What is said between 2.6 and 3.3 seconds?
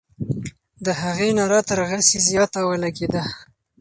ولګېده.